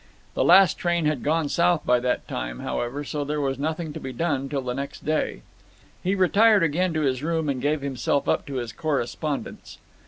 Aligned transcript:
The 0.33 0.43
last 0.43 0.79
train 0.79 1.05
had 1.05 1.21
gone 1.21 1.47
south 1.47 1.85
by 1.85 1.99
that 1.99 2.27
time, 2.27 2.61
however, 2.61 3.03
so 3.03 3.23
there 3.23 3.39
was 3.39 3.59
nothing 3.59 3.93
to 3.93 3.99
be 3.99 4.11
done 4.11 4.49
till 4.49 4.61
the 4.63 4.73
next 4.73 5.05
day. 5.05 5.43
He 6.03 6.15
retired 6.15 6.63
again 6.63 6.91
to 6.95 7.01
his 7.01 7.21
room 7.21 7.47
and 7.47 7.61
gave 7.61 7.81
himself 7.81 8.27
up 8.27 8.47
to 8.47 8.55
his 8.55 8.73
correspondence. 8.73 9.77